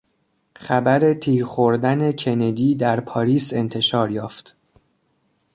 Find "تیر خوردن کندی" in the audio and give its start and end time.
1.13-2.75